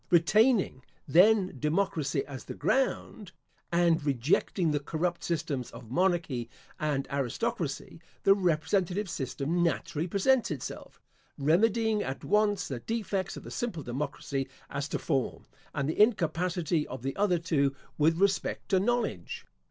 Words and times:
Retaining, 0.09 0.83
then, 1.07 1.57
democracy 1.59 2.25
as 2.25 2.45
the 2.45 2.55
ground, 2.55 3.33
and 3.71 4.03
rejecting 4.03 4.71
the 4.71 4.79
corrupt 4.79 5.23
systems 5.23 5.69
of 5.69 5.91
monarchy 5.91 6.49
and 6.79 7.07
aristocracy, 7.11 8.01
the 8.23 8.33
representative 8.33 9.07
system 9.07 9.61
naturally 9.61 10.07
presents 10.07 10.49
itself; 10.49 10.99
remedying 11.37 12.01
at 12.01 12.23
once 12.25 12.67
the 12.67 12.79
defects 12.79 13.37
of 13.37 13.43
the 13.43 13.51
simple 13.51 13.83
democracy 13.83 14.47
as 14.71 14.87
to 14.87 14.97
form, 14.97 15.45
and 15.71 15.87
the 15.87 16.01
incapacity 16.01 16.87
of 16.87 17.03
the 17.03 17.15
other 17.15 17.37
two 17.37 17.75
with 17.99 18.17
respect 18.17 18.69
to 18.69 18.79
knowledge. 18.79 19.45